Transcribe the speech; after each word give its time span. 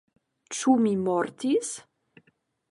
Ĉu 0.59 0.73
mi 0.85 0.95
mortis? 1.09 1.71